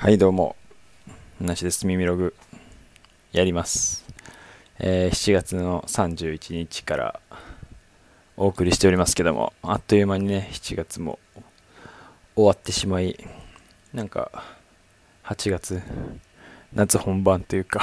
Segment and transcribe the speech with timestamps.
[0.00, 0.56] はい、どうも。
[1.42, 1.86] なしです。
[1.86, 2.34] 耳ログ。
[3.32, 4.06] やります。
[4.78, 7.20] えー7月の31日から
[8.38, 11.18] お送りしておりますけども、あっという間にね、7月も
[12.34, 13.28] 終わってしまい、
[13.92, 14.42] なんか、
[15.24, 15.82] 8月、
[16.72, 17.82] 夏本番というか、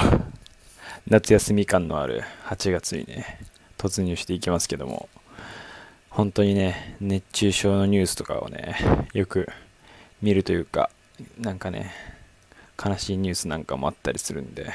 [1.06, 3.38] 夏休み感のある8月にね、
[3.78, 5.08] 突入していきますけども、
[6.10, 9.48] 本当にね、熱中症のニュースとかをね、よく
[10.20, 10.90] 見るというか、
[11.38, 11.92] なんかね、
[12.82, 14.72] 悲しいニュースなんかもあったりするんで、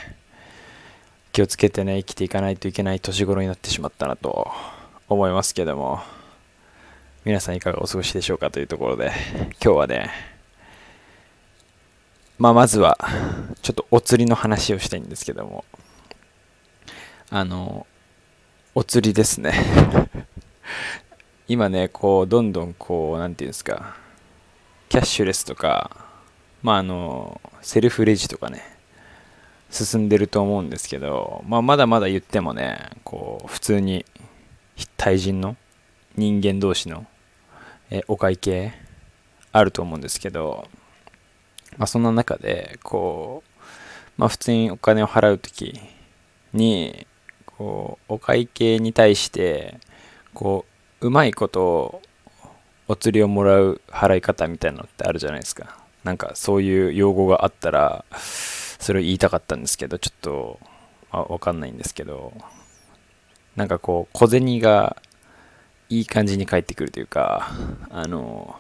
[1.31, 4.51] 気をつけてね、生きていかないといけない年頃になってしまったなと
[5.07, 6.01] 思いますけども、
[7.25, 9.13] 皆さんいかがお過ごしでしょうかというところで、
[9.63, 10.11] 今日はね、
[12.37, 12.97] まあまずは、
[13.61, 15.63] ちょっとお釣りの話をしたいんですけども、
[17.29, 17.87] あの、
[18.75, 19.53] お釣りですね。
[21.47, 23.95] 今ね、こう、どんどんこう、なんていうんですか、
[24.89, 26.02] キャッシュレスとか、
[26.63, 28.61] まああの、セルフレジとかね、
[29.69, 34.05] 進んでると思うんですけど、まあまだまだ言ってもね、こう、普通に
[34.97, 35.57] 対人の
[36.15, 37.05] 人間同士の
[37.93, 38.73] えお会計
[39.51, 40.67] あると思うんですけど、
[41.77, 43.61] まあそんな中で、こう、
[44.17, 45.79] まあ普通にお金を払うとき
[46.53, 47.05] に、
[47.45, 49.79] こう、お会計に対して、
[50.33, 50.65] こ
[51.01, 52.01] う、うまいこと
[52.87, 55.82] お釣りをもらう払い方みたいなのってあるじゃないですか。
[56.03, 60.59] なんかそういう用語があったら、それを言いたかったんですけど、ちょっと、
[61.11, 62.33] あ、わかんないんですけど、
[63.55, 64.97] なんかこう、小銭が
[65.89, 67.51] いい感じに返ってくるというか、
[67.89, 68.55] あの、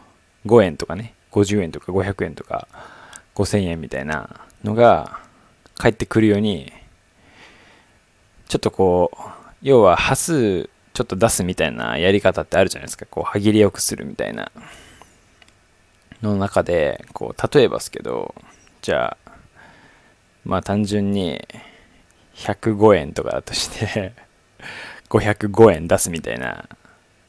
[0.45, 2.67] 5円とかね、50円とか500円とか
[3.35, 4.29] 5000円みたいな
[4.63, 5.19] のが
[5.75, 6.71] 返ってくるように、
[8.47, 9.19] ちょっとこう、
[9.61, 13.05] 要は端数ちょっと出すみたいなやり方ってあるじゃないですか。
[13.07, 14.51] こう、歯切りよくするみたいな。
[16.23, 18.33] の中で、こう、例えばですけど、
[18.81, 19.31] じゃあ、
[20.45, 21.45] まあ単純に
[22.35, 24.13] 105円とかだとして、
[25.09, 26.67] 505円出すみたいな。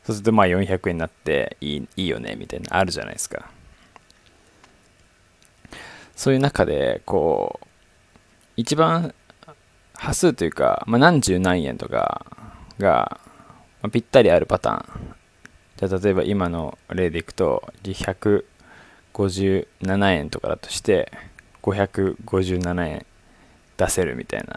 [0.04, 3.50] そうするとまあ400円になっていいいいよねみたいなあるじゃないですか。
[6.14, 7.66] そういう中で、こう、
[8.56, 9.14] 一番
[9.94, 12.26] 端数というか、まあ、何十何円とか
[12.78, 13.18] が、
[13.82, 15.14] まあ、ぴったりあるパターン。
[15.76, 17.72] じゃあ例えば今の例でいくと、
[19.14, 21.10] 157円とかだとして、
[21.62, 23.06] 557円
[23.76, 24.56] 出せるみたいな。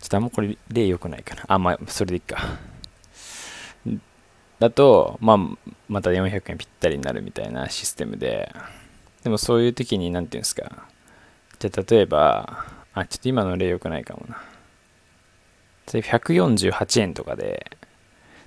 [0.00, 1.44] ちょっとあんまこれ例良くないかな。
[1.48, 2.58] あ、まあ、それでいいか。
[4.58, 5.38] だと、まあ、
[5.88, 8.52] また400円ぴったりになるみたいなシステムで、
[9.22, 10.86] でもそういう時に、なんていうんですか。
[11.58, 14.42] じゃあ例えば、あ、ちょっと今の例良くないかもな。
[15.86, 17.76] 148円とかで、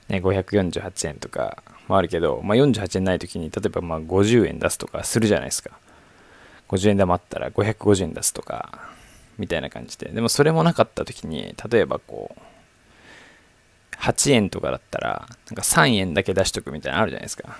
[0.09, 5.71] ね、548円とかもあるけど、まあ、48円ない時に、例えばまあ50円出すとかするじゃないですか。
[6.69, 8.89] 50円玉あったら550円出すとか、
[9.37, 10.09] みたいな感じで。
[10.09, 17.57] でもそれもなかった時に、例えばこう、8円とかだったら、なんか3円だけ出しとくみたいなのあるじゃないですか。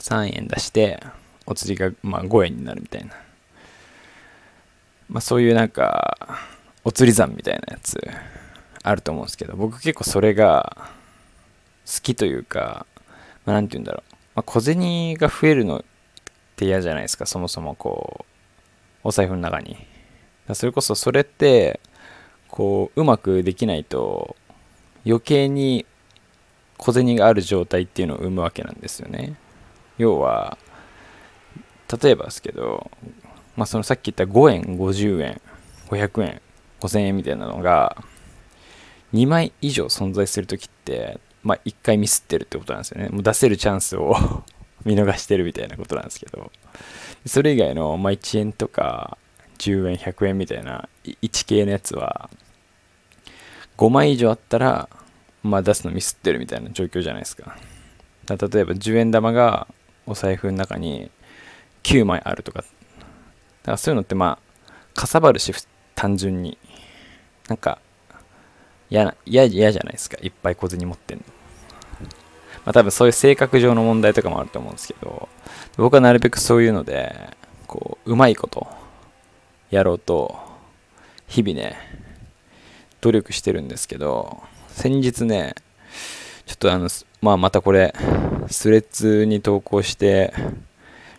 [0.00, 1.00] 3円出して、
[1.46, 3.14] お釣りがまあ5円になるみたいな。
[5.08, 6.38] まあそういうなんか、
[6.84, 8.00] お釣り算みたいなやつ
[8.82, 10.76] あると思うんですけど、僕結構それが
[11.86, 12.86] 好きというか、
[13.44, 14.14] まあ、て言うんだろう。
[14.36, 15.84] まあ、小銭が増えるのっ
[16.56, 18.24] て嫌じゃないですか、そもそもこ
[19.04, 19.76] う、お財布の中に。
[20.54, 21.80] それこそそれって、
[22.48, 24.36] こう、うまくできないと、
[25.06, 25.86] 余計に
[26.76, 29.34] 小銭がある状態っていうのを生むわけなんですよね。
[29.98, 30.58] 要は、
[32.02, 32.90] 例えばですけど、
[33.56, 35.40] まあそのさっき言った5円、50円、
[35.88, 36.40] 500円、
[36.80, 37.96] 5000円みたいなのが、
[39.12, 43.08] 2枚以上存在するときって、まあ1回ミスってるってことなんですよね。
[43.08, 44.14] もう出せるチャンスを
[44.84, 46.50] 見逃してるみたいなことなんですけど、
[47.26, 49.18] それ以外の、まあ、1円とか
[49.58, 52.30] 10円、100円みたいな1系のやつは、
[53.76, 54.88] 5枚以上あったら、
[55.42, 57.56] まあ出すのミスってるみたいな状況じゃないですか。
[58.26, 59.66] だ例えば10円玉が
[60.06, 61.10] お財布の中に
[61.82, 65.52] 9枚あるとか、だからそういうのってまあ、かさばるし、
[65.94, 66.58] 単純に。
[67.48, 67.78] なんか、
[68.90, 70.18] 嫌な、嫌、嫌じゃないですか。
[70.20, 71.24] いっぱい小銭持ってんの。
[72.64, 75.28] まあ多分そういう性格上の問題とかもあると思うんですけど、
[75.76, 78.66] 僕はなるべくそういうので、こう、うまいこと
[79.70, 80.36] やろうと、
[81.28, 81.76] 日々ね、
[83.00, 85.54] 努力してるんですけど、先日ね、
[86.46, 86.88] ちょっとあの、
[87.22, 87.94] まあまたこれ、
[88.48, 90.34] スレッズに投稿して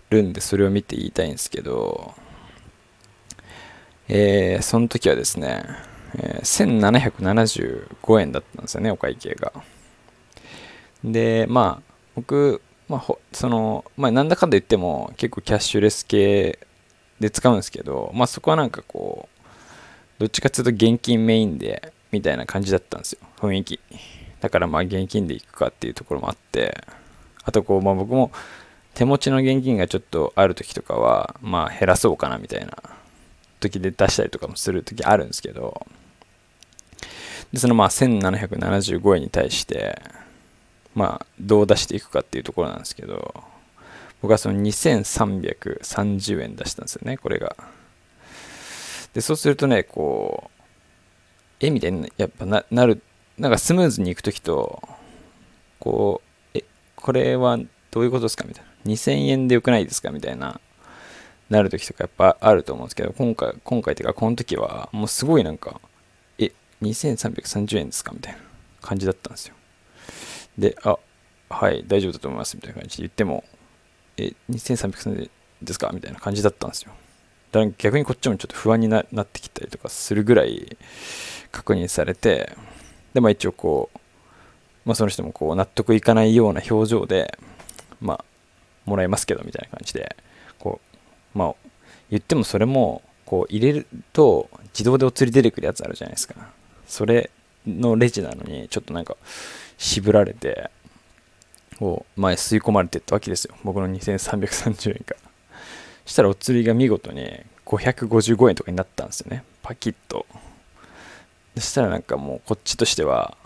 [0.09, 2.13] るんで、それを見て言いたいんですけど、
[4.09, 5.63] えー、その時はですね、
[6.17, 9.53] え、1775円だったんですよね、お会計が。
[11.03, 16.59] で、まあ、僕、まあ、ほその、まあ、なんだかんだ言っても、結構キャッシュレス系
[17.21, 23.79] で使うんですけど、まあそこはなんかこう、どっちかっていうと現金メインで、みたいな感じだったんですよ、雰囲気。
[24.41, 26.83] だからまあ現金で行くかっていうところもあって、
[27.43, 28.31] あとこう、まあ僕も
[28.95, 32.75] 手持ちの現金がちょっとある時とかは、まあ減らそうかなみたいな
[33.59, 35.85] 時で出したりとかもする時あるんですけど、
[37.53, 40.01] で、そのまあ1775円に対して、
[40.95, 43.43] まあどう出していくかっていうところなんですけど、
[44.21, 47.55] 僕はその2330円出したんですよね、これが。
[49.13, 50.61] で、そうするとね、こう、
[51.59, 53.01] えみたいにやっぱななる、
[53.37, 54.81] なんかスムーズにいくときと、
[55.79, 56.21] こ
[56.53, 56.63] う、え、
[56.95, 57.57] これは
[57.89, 58.71] どういうことですかみたいな。
[58.85, 60.61] 2000円でよくないですかみたいな、
[61.49, 65.81] なるときとかやっぱあると思うんですけど、今回、今回っていうか、この時は、もうすごいなんか、
[66.81, 68.11] 2330円ですか？
[68.13, 68.39] みたいな
[68.81, 69.55] 感じだったんですよ。
[70.57, 70.97] で、あ、
[71.49, 73.43] はい、大丈夫だと思います、みたいな感じで言っても、
[74.17, 75.29] え、2330円
[75.61, 75.91] ですか？
[75.93, 76.91] みたいな感じだったんですよ。
[77.51, 80.77] だから逆にこっちもちょっと不安になってきたりとかするぐらい
[81.51, 82.55] 確認されて、
[83.13, 83.99] で、まあ一応こう、
[84.85, 87.37] まあその人もこう納得いかないような表情で、
[87.99, 88.25] まあ、
[88.85, 90.15] もらえますけどみたいな感じで、
[90.57, 90.81] こ
[91.35, 91.55] う、まあ、
[92.09, 96.35] 言ってもそれも、こう入れると自動でお釣り出てくるやつあるじゃないですか。
[96.91, 97.29] それ
[97.65, 99.15] のレジなのに、ちょっとなんか
[99.77, 100.69] 渋られて、
[101.79, 103.55] こう前吸い込まれてったわけですよ。
[103.63, 105.15] 僕の2330円が。
[106.05, 109.45] したらお釣りが見事に555円とかになったんですよね。
[109.63, 110.25] パキッと。
[111.55, 113.37] そしたらなんかもうこっちとしては、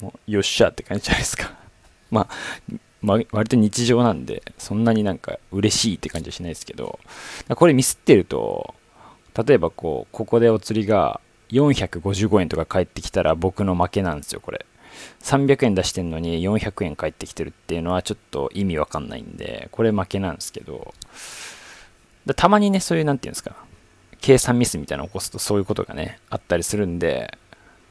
[0.00, 1.54] もうよっしゃって感じじゃないですか。
[2.10, 2.28] まあ、
[3.02, 6.98] ま割と日常なんで、そんなになんか嬉しいって感じはしないですけど、
[7.54, 8.74] これミスってると、
[9.46, 11.20] 例えばこう、ここでお釣りが
[11.52, 14.66] 455円とか返ってきたら僕の負けなんですよ、これ。
[15.22, 20.94] 300円出してんのに400円返ってきてるっていうのはちょっと意味わかんないんで、これ負けなんですけど、
[22.36, 23.56] たまにね、そういう、なんていうんですか、
[24.20, 27.36] 計算ミスみたいなの起こすとそういうことがね、あったりするんで、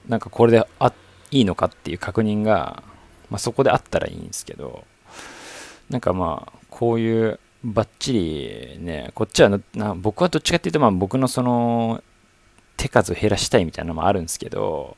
[0.08, 0.94] なんかこれであ
[1.32, 2.84] いいのかっていう確認が、
[3.30, 4.84] まあ、そこであったらいいんですけど、
[5.90, 12.04] なんかまあ、こういうバッチリね、こっちはな、僕はどっちかっていうと、まあ僕のその、
[12.80, 14.96] 手数を減らしたいみたいなのもあるんですけど、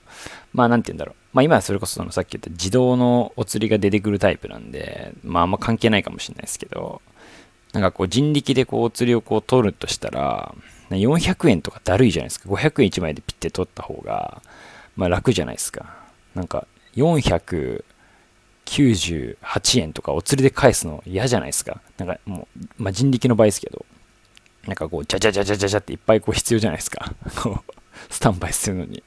[0.53, 1.15] まあなんて言うんだろう。
[1.33, 7.01] まあ今はそれこそそのさっき言った自動のお釣りが出てくるタイプなんで、まああんま関係ないかもしれないですけど、
[7.73, 10.53] なんかこう人力でこうお釣りをこう取るとしたら、
[10.91, 12.49] 400円とかだるいじゃないですか。
[12.49, 14.41] 500円1枚でピッて取った方が、
[14.95, 15.95] まあ楽じゃないですか。
[16.35, 17.83] なんか498
[19.79, 21.81] 円とかお釣りで返すの嫌じゃないですか。
[21.97, 23.85] なんかもう、まあ人力の場合ですけど、
[24.67, 27.13] なんかこう、じゃじゃじゃじゃじゃじゃっていっぱいこう必要じゃないですか。
[28.09, 29.03] スタンバイするのに。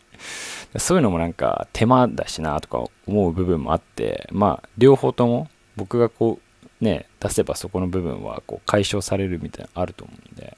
[0.76, 6.40] そういうのもなんか手間だしなとか思う部分もあって、まあ両方とも僕がこ
[6.80, 10.56] うね、出せばそこの部分はこう解消されるみたいなのあると思うんで、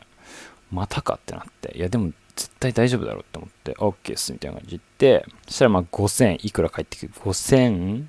[0.71, 8.05] またかってなって、いやでも絶対大丈夫だろうって思って、OK っすみたいな感じで言って、そしたらまあ5000いくら返ってくる ?5000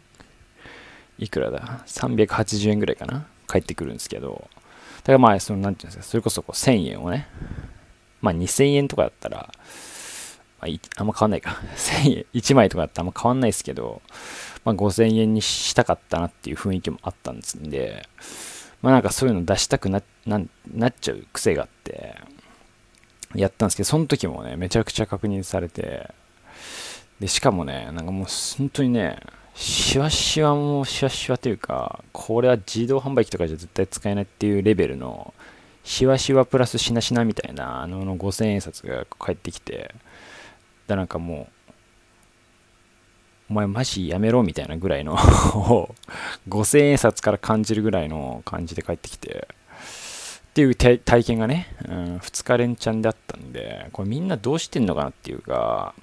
[1.18, 4.48] いくらだ ?380 円ぐらいかな返ってくるんですけど、
[4.98, 7.26] だからまあ、その、なんていうんですか、それこそこう1000円をね、
[8.20, 9.52] まあ2000円とかだったら、
[10.60, 11.60] まあ、あんま変わんないか。
[11.76, 14.02] 1000円、1枚とかだったらあんま変わんないですけど、
[14.64, 18.08] まあ5000円にしたかったなっていう雰囲気もあったんですんで、
[18.82, 20.40] まあなんかそういうの出したくなな
[20.72, 22.16] なっちゃう癖があって、
[23.34, 26.10] やったんですけど、その時もね、めちゃくちゃ確認されて、
[27.20, 28.26] で、しかもね、なんかもう
[28.58, 29.18] 本当にね、
[29.54, 35.34] シワシワもシワシワというか、これは自動販売機とかじゃ絶対使えないっていうレベルの、
[35.84, 39.94] しわしわプラスしなしなみたいなあのの5000円札が返ってきて
[40.86, 41.72] だなんかもう
[43.50, 45.16] お前マジやめろみたいなぐらいの
[46.48, 49.48] 5000円札から感じるぐらいの感じで帰ってきて、
[50.50, 55.94] っていう体験がね、うん、2日連チャンであったんで、これみんなどうしてんのかなっていうか、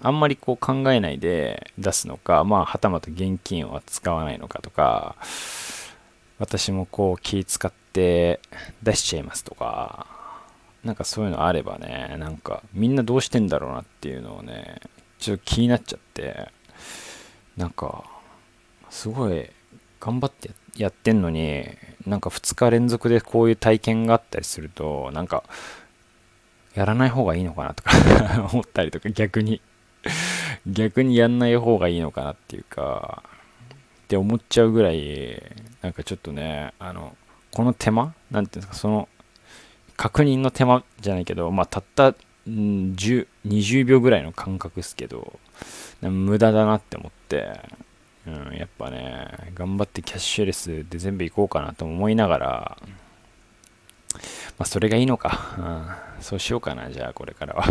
[0.00, 5.16] あんまりこう考えないで出すのか、まあ、はたまた現金は使わないのかとか、
[6.38, 8.40] 私もこう気使って
[8.82, 10.06] 出しちゃいますとか、
[10.82, 14.80] なんかそういうのあればね、なんかみんなどうしてんだろうなっていうのをね、
[15.18, 16.48] ちょっと気になっちゃって、
[17.58, 18.04] なんか、
[18.88, 19.50] すごい
[20.00, 21.66] 頑張ってやってんのに、
[22.06, 25.44] なんか2日連続でこういう体験があったりすると、なんか、
[26.74, 27.92] やらない方がいいのかなとか
[28.52, 29.60] 思ったりとか、逆に。
[30.66, 33.22] 逆にやんない方がいいのかなっていうか、
[34.04, 35.42] って思っちゃうぐらい、
[35.80, 37.16] なんかちょっとね、あの、
[37.50, 39.08] この手間なんていうんですか、その、
[39.96, 42.14] 確認の手間じゃないけど、まあ、たった、
[42.46, 45.38] 10、20秒ぐらいの感覚ですけど、
[46.00, 47.60] 無駄だなって思って、
[48.26, 52.78] うん、やっぱね、頑張ってキャッシュレスで全部行こうかなと思いながら、
[54.58, 55.56] まあ、それがいいのか。
[56.18, 57.64] うん、そうしようかな、じゃあ、これからは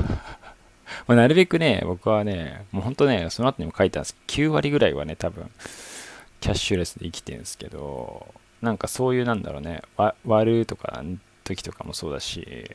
[1.08, 5.50] まなるべくね、僕はね、もうほんとね、その後にも書いたんですけど、9割ぐらいはね、多分、
[6.41, 9.81] キャッシュレスで生きてるんですけど、なんかそういうなんだろうね、
[10.25, 11.03] 割るとか
[11.43, 12.70] 時とかもそうだし、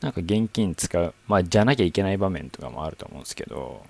[0.00, 3.84] なんか現金使う、まあ、じゃなきゃいけない場面とかもあると思うんですけど、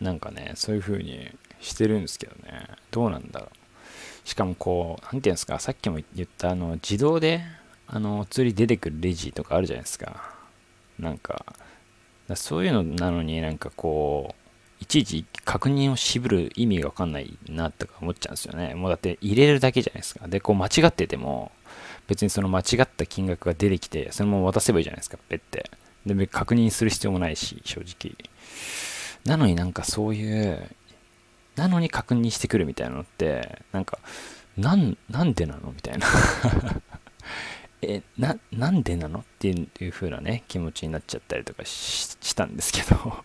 [0.00, 1.30] なんかね、そういう風に
[1.66, 4.28] してるんですけどね、どうなんだろう。
[4.28, 7.42] しかもこう、なんていうんですか、さっきも言ったあの、自動で、
[7.86, 10.34] あの、釣り出てくるレジとかあるじゃないですか。
[10.98, 11.44] なんか、
[12.34, 14.46] そういうのなのになんかこう、
[14.80, 18.74] いちいち確認を渋る意味がわかんないなとか思っちゃうんですよね。
[18.74, 20.26] もうだって入れるだけじゃないですか。
[20.28, 21.52] で、こう間違ってても、
[22.08, 25.70] 別にその間違った金額が出てきて、そのまま渡せばいいじゃないですか、ペって。
[26.04, 28.16] で、確認する必要もないし、正直。
[29.24, 30.70] なのになんかそういう、
[31.56, 33.98] なのに確認してくるみたいなのって、なんか、
[34.56, 35.72] なん、なんでなの？
[35.72, 36.06] みたいな。
[37.82, 39.20] え、な、なんでなの？
[39.20, 43.24] っていう風なね、気持ちになっちゃったりとかしたんですけど。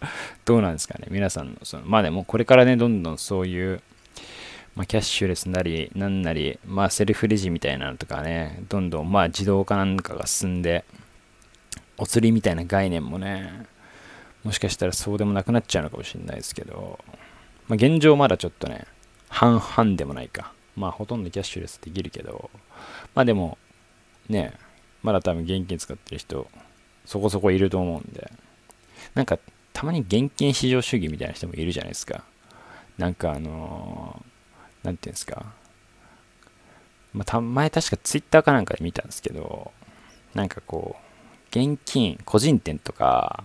[0.44, 3.82] どうなんですかね、皆さんの、その、まあでもこれからね、どんどんそういう、
[4.74, 10.84] まあ、キャッシュレスなり、なんなり、まあ、セルフレジみたいなのとかね、どんどん、まあ、自動化なんかが進んで、
[11.96, 13.66] お釣りみたいな概念もね、
[14.44, 16.98] もしかしたらそうでもなくなっちゃうのかもしれないですけど、
[17.66, 18.86] まあ、現状まだちょっとね、
[19.28, 20.52] 半々でもないか。
[20.76, 22.50] まあ、ほとんどキャッシュレスできるけど、
[23.14, 23.58] まあでも、
[24.28, 24.54] ね、
[25.02, 26.48] まだ多分現金使ってる人、
[27.04, 28.30] そこそこいると思うんで、
[29.14, 29.38] なんか、
[29.72, 32.24] たまに現金至上主義みたいな人もいるじゃないですか。
[32.98, 35.46] なんかあのー、なんていうんですか。
[37.12, 39.72] まあ、た前確かツイッターかなんかで見たんですけど、
[40.34, 41.04] なんかこう、
[41.58, 43.44] 現金、個人店とか、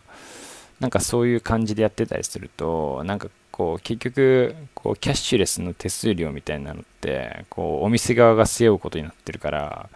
[0.79, 9.89] なんかそういう感じでやってたりすると、なんかこう結局こうキャッシュレスの手数料みたいなのってこうお店側が背負うことになってるから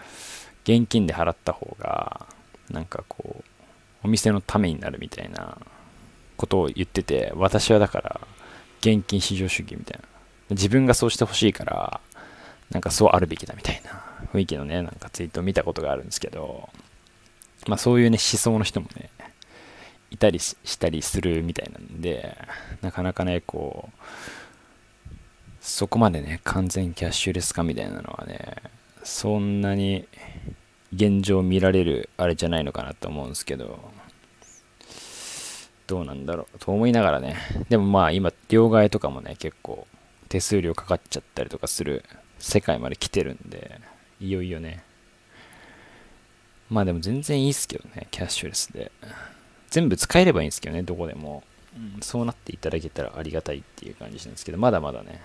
[0.63, 2.25] 現金で払った方が
[2.70, 3.44] なんかこう
[4.04, 5.58] お店のためになるみたいな
[6.36, 8.22] ことを言ってて私はだから
[8.82, 10.13] 現金至上主義みたいな。
[10.50, 12.02] 自分がそうしてほしいから
[12.72, 16.70] なんかそうあるべきだみたいな雰囲気のねなんかツイートを見たことがあるんですけど
[17.68, 19.10] まあそういうね思想の人もね
[20.13, 22.38] いたりしたりするみたいなんで、
[22.82, 23.98] なかなかね、こう、
[25.60, 28.58] そこまでね、完全キャッシュレス化みたいなのはね、
[29.03, 30.08] そんなに
[30.93, 33.79] 現状見られるあれじゃないのかなと思うんですけど、
[35.88, 37.38] どうなんだろうと思いながらね、
[37.70, 39.88] でもまあ今、両替とかもね、結構
[40.29, 42.05] 手数料かかっちゃったりとかする
[42.38, 43.82] 世界まで来てるんで、
[44.22, 44.84] いよいよね。
[46.70, 48.91] まあでも全然いいっすけどね、キャッシュレスで。
[49.74, 51.44] 全部使えればいいんですけどね、どこでも。
[51.75, 55.24] うん、そうなっていただけたらありがたいっていう感じなんですけど、まだまだね、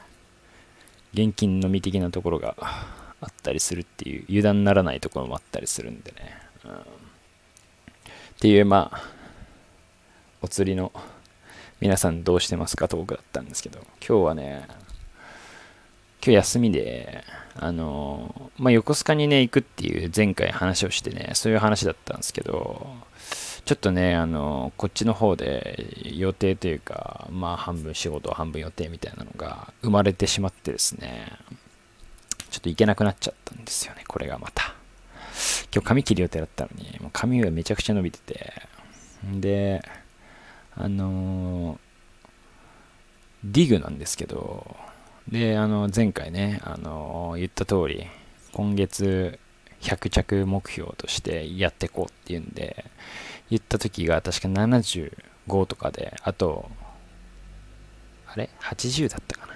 [1.12, 6.38] 現金のみ的なところがあったりするっていう、油断ならないところもあったりするんでね。
[6.64, 6.76] うん、っ
[8.40, 9.02] ていう、まあ、
[10.40, 10.90] お釣りの
[11.80, 12.88] 皆さんどうしてますか？
[12.88, 14.66] トークだったんですけど、今日はね、
[16.24, 17.24] 今日休みで、
[17.56, 22.86] あの、まあ、横須賀にね、行くっていう前回話をしてね、そういう話だったんですけど、
[23.68, 31.26] ちょっとね、あの、こっちの方で予定というか、まあ半分仕事、半分予定みたいなのが生まれてしまってですね、
[32.48, 34.74] ちょっと行けなくなっちゃったんですよね、これがまた。
[35.70, 38.52] 今日髪切る予定だったのに、もう髪がめちゃくちゃ伸びてて、
[39.34, 39.82] で、
[40.74, 41.78] あの
[43.44, 44.78] ディグなんですけど、
[45.30, 48.06] で、あの、前回ね、あの言った通り、
[48.54, 49.38] 今月
[49.82, 52.86] 100着目標としてやっていこうっていうんで、
[53.50, 55.10] 言った時が確か75
[55.66, 56.70] とかで、あと、
[58.26, 59.54] あれ ?80 だったかな。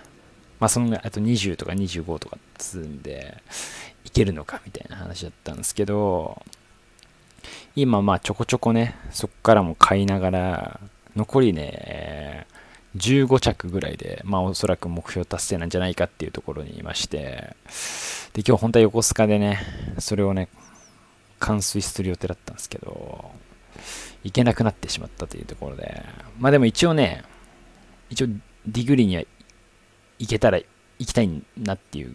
[0.61, 3.42] まあそのぐらい、あと20とか25とか積んで、
[4.04, 6.42] いけるのかみたいな話だったんですけど、
[7.75, 10.80] 今まあちょこちょこね、そこからも買いながら、
[11.16, 12.46] 残りね、
[12.96, 17.56] 15着ぐらいで、まあおそらく目標達成なんじゃないかっていうところにいまして、
[18.32, 19.61] で、今日本当は横須賀でね、
[19.99, 20.49] それをね、
[21.38, 23.30] 完遂する予定だったんですけど、
[24.24, 26.04] 行けなくなってしまったというところで、
[26.38, 27.24] まあでも一応ね、
[28.10, 28.26] 一応
[28.66, 29.22] ディグリには
[30.18, 32.12] 行けたら行きたいなっていう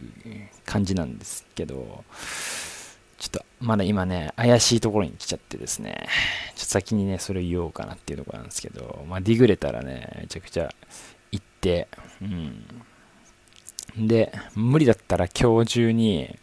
[0.65, 2.03] 感じなんですけど、
[3.17, 6.07] ちょっとまだ今ね、怪しいところに来ちゃってですね、
[6.55, 10.69] ちょっと先にね、それを言おうかなっていうところなんですけど、まあ、ディグれたらね、めちゃくちゃ
[11.31, 11.87] 行って、
[12.21, 14.07] うん。
[14.07, 16.37] で、無理だったら今日中に、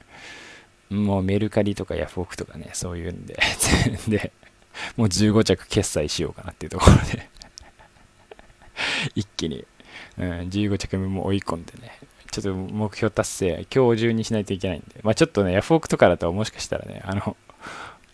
[0.90, 3.38] もうメルカリとかヤフオクとかね、そういうんで、
[4.08, 4.32] で、
[4.96, 7.28] もう15着決済しようかなっていうところで。
[9.14, 9.64] 一気に、
[10.18, 11.98] うん、15着目も追い込んでね、
[12.30, 17.36] ちょっと目標達成、今日中にしないといけないんで、まあちょっとね、ヤフオクとかだともしかしたらね、あの、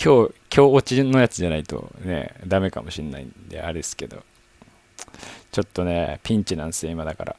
[0.03, 4.23] 今日、今日落ちのやつじゃないとね、ダメかもしんないんで、あれですけど、
[5.53, 7.37] ちょっとね、ピンチなんですよ、今だから。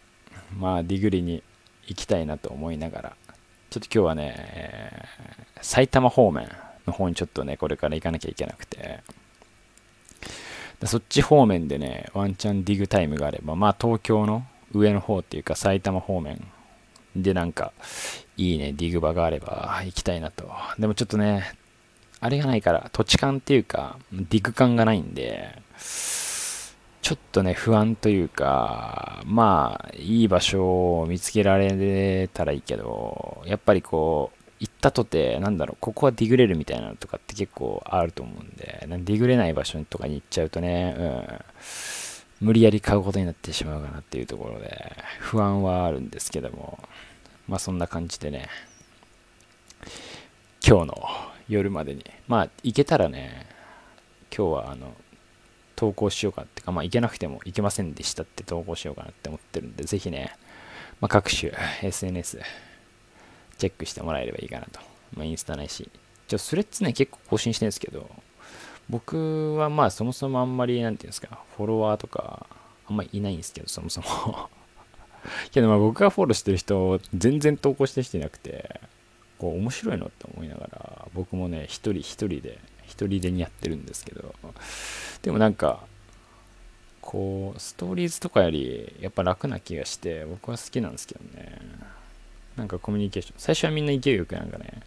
[0.58, 1.44] まあ、ディグリに
[1.88, 3.16] 行きたいなと思いながら、
[3.70, 6.50] ちょっと今日はね、えー、埼玉方面。
[6.88, 9.02] の方にちょっとね、これから行かなきゃいけなくて、
[10.86, 16.44] そっち方面でね、ワンチャンディグタイムがあれば、まあ東京の上の方っていうか埼玉方面
[17.16, 17.74] で、なんか、
[18.38, 20.50] いいね、ディグ場があれば行きたいなと。
[20.80, 21.54] でもちょっとね、
[22.20, 25.62] あれがないから、土地勘っていうか、ディグ感がないんで、
[27.02, 34.41] ちょっとね、不安というか、まあ、いい場所を見つけられたらいいけど、やっぱりこう、
[34.82, 46.80] ったとて、なんだろう、ここはディグれるみたいなのとかって結構あると思うんで、ディグれない場所とかに行っちゃうとね、うん、無理やり買うことになってしまうかなっていうところで、不安はあるんですけども、
[47.48, 48.50] まあそんな感じでね、
[50.68, 51.10] 今日の
[51.48, 53.46] 夜までに、まあ行けたらね、
[54.36, 54.96] 今日はあの、
[55.76, 60.34] 投稿しようかってか、まあ行けなくても行けませんでしたって投稿しようかなって思ってるんで、ぜひね、
[61.00, 62.40] まあ、各種 SNS
[63.62, 64.80] チェックしてもらえればいいかなと。
[65.16, 65.90] まあ、インスタないし。
[66.28, 68.10] ちょ、スレッズね、結構更新してるんですけど、
[68.90, 72.48] 僕はまあそもそもあんまり、なんていうんですか、フォロワーとか、
[72.88, 74.50] あんまりいないんですけど、そもそも
[75.52, 78.82] けどまあ僕がフォローしてる人全然投稿してきてなくて
[79.38, 84.34] こう面白いのって思いながら僕もね一人一人で一人でにやってるんですけど
[85.22, 85.80] でもなんか
[87.02, 91.60] こうストーリーズとかよりやっぱ楽な気がして僕は好きなんですけどね
[92.58, 94.82] なんかコミュニケーション最初はみんな勢いよくなんかね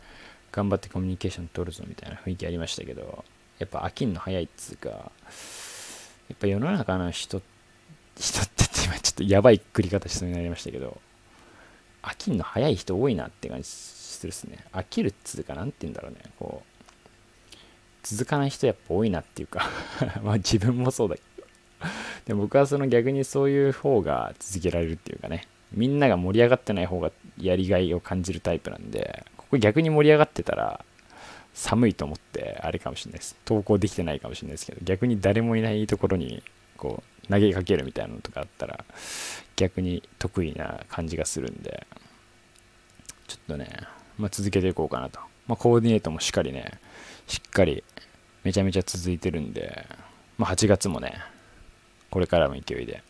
[0.53, 3.25] 頑張ってコミュニケーション取るぞみたいな雰囲気ありましたけど
[3.59, 4.97] やっぱ飽きんの早いっつうかや
[6.35, 7.43] っぱ世の中の人
[8.17, 10.99] 人って今ちょっとやばい繰り方しそうになりましたけど、
[12.03, 14.59] 飽きるの早い人多いなって感じするっすね。
[14.73, 16.19] 飽きるっつうか、なんて言うんだろうね。
[16.39, 17.57] こう、
[18.03, 19.71] 続かない人やっぱ多いなっていうか
[20.23, 21.47] まあ自分もそうだけど
[22.27, 25.49] でも僕はその逆にそういう方が続けられるっていうかね。
[25.73, 30.85] みんなが盛り上がってない方がやりがいを感じるタイプなんで、ここ逆に盛り上がってたら、
[31.53, 33.37] 寒いと思ってあれかもしれないです。
[33.45, 36.43] 投稿できてないかもしれないですけど、逆に誰もいないところに、
[36.77, 38.85] こう、投げかけるみたいなのとかあったら
[39.57, 41.87] 逆に得意な感じがするんで
[43.27, 43.69] ちょっとね、
[44.19, 46.73] まあ、続けていこうかなと、まあ、コーディネートもしっかりね
[47.27, 47.83] しっかり
[48.43, 49.87] めちゃめちゃ続いてるんで、
[50.39, 51.15] まあ、8月もね
[52.11, 53.03] これからも勢いで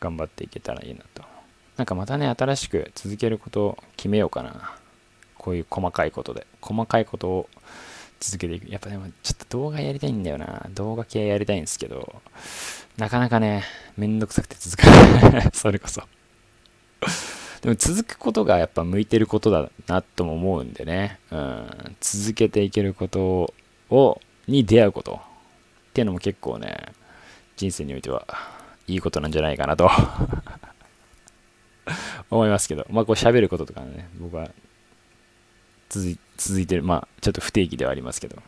[0.00, 1.22] 頑張っていけたらいいなと
[1.76, 4.74] なんかまたね新しく続けることを決めようかな
[5.36, 7.48] こういう細かいことで細かいことを
[8.20, 12.22] 続けていくやっぱでもちょっと動画やりたいんだよな動画系やりたいんですけど
[12.96, 13.64] なかなかね、
[13.96, 14.88] めんどくさくて続か
[15.30, 15.50] ない。
[15.52, 16.02] それこそ。
[17.60, 21.18] でも続くことがやっぱ向いてることだなとも思うんでね。
[21.32, 21.96] うん。
[22.00, 23.52] 続けていけること
[23.90, 25.18] を、に出会うことっ
[25.92, 26.92] ていうのも結構ね、
[27.56, 28.24] 人生においては
[28.86, 29.90] いいことなんじゃないかなと
[32.30, 34.50] 思いますけど、まあこう喋ることとかね、僕は
[35.88, 38.42] 続い続いてる、まあちょっと不定期ではありますけど、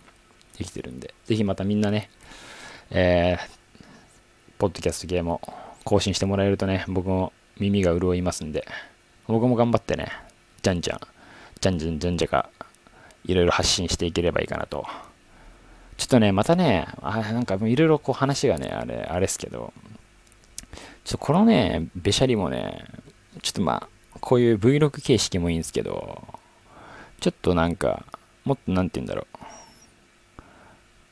[0.58, 2.10] できてるんで、ぜひまたみんなね、
[2.90, 3.48] えー、
[4.58, 5.40] ポッドキャスト系も
[5.84, 8.66] 更新してもらえるとね、僕も耳が潤いますんで、
[9.26, 10.12] 僕も頑張ってね、
[10.62, 11.00] じゃんじゃん、
[11.60, 12.50] じゃんじゃんじゃんじゃか、
[13.24, 14.86] いろいろ発信していければいいかなと。
[15.96, 19.72] ちょっとね、またね、あなんかいろいろこう話がね、あれ、あれっすけど、
[21.04, 22.84] ちょっとこのね、べしゃりもね、
[23.46, 26.26] ちょっとまあ、こういう Vlog 形式もいいんですけど、
[27.20, 28.04] ちょっとなんか、
[28.44, 30.42] もっとなんて言うんだろう。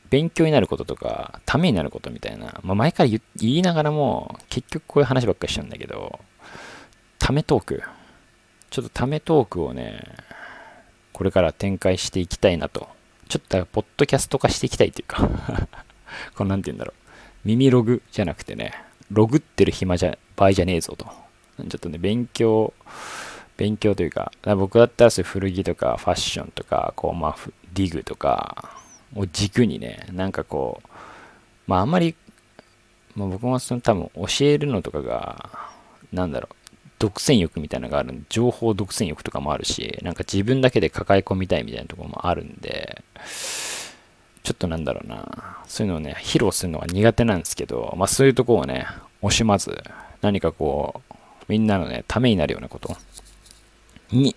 [0.09, 6.19] 勉強になることとか、ためになることみたいな、まあ、前から言いながらも、結局こういう話ばっかりしちゃうんだけど、
[7.19, 7.83] ためトーク。
[8.69, 10.03] ちょっとためトークをね、
[11.13, 12.89] これから展開していきたいなと。
[13.29, 15.29] ちょっと、ポッドキャスト化していきたいというか
[16.35, 17.01] このなんて言うんだろう。
[17.45, 18.73] 耳ログじゃなくてね、
[19.09, 21.24] ログってる暇じゃ、場合じゃねえぞと。
[21.57, 22.73] ちょっとね、勉強、
[23.57, 27.35] 勉強というか、か僕だったらそ古着とかファッションとか、こう、まあ、
[27.73, 28.77] ディグとか
[29.15, 30.89] を軸にね、なんかこう、
[31.67, 32.15] まああんまり、
[33.15, 35.49] まあ、僕もその多分教えるのとかが、
[36.11, 36.55] なんだろう、
[36.99, 43.03] 独占欲みたいなのがあるんで、情報独占欲とかもあるし、なんか自分だけで抱え込みたいみたいなところもあるんで、
[44.43, 48.85] ちょっとなんだろうな、そういうのをね、披露するのが苦手なんですけど、まあそういうとこをね、
[49.21, 49.83] 惜しまず、
[50.21, 51.14] 何かこう、
[51.47, 52.95] みんなのね、ためになるようなこと
[54.11, 54.35] に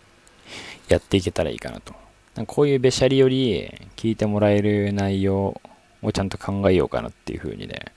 [0.89, 1.95] やっていけたらいいかなと。
[2.35, 5.61] なこういうべしゃりより聞いてもらえる内容
[6.03, 7.93] をちゃんと考えようかなっていうふうにね、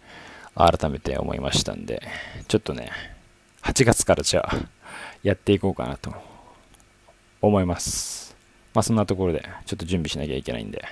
[0.55, 2.01] 改めて思いましたんで、
[2.47, 2.91] ちょっとね、
[3.63, 4.57] 8月からじゃあ、
[5.23, 6.13] やっていこうかなと
[7.41, 8.35] 思います。
[8.73, 10.83] まあそんなところで、ちょっと準備しなきゃいけないんで、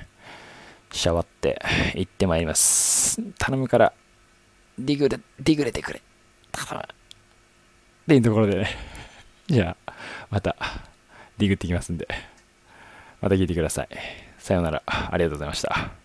[0.92, 1.62] シャワって
[1.96, 3.22] 行ってまいります。
[3.38, 3.94] 頼むから、
[4.78, 6.02] ディグレ、ディグレてくれ。
[8.10, 8.68] っていうところでね、
[9.46, 9.94] じゃあ、
[10.32, 10.56] また、
[11.38, 12.08] ディグってきますんで、
[13.22, 13.90] また聞いてください。
[14.40, 14.82] さようなら。
[14.88, 15.99] ありがとうございました。